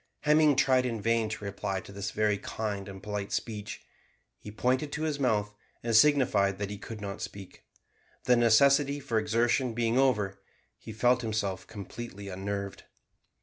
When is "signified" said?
5.95-6.57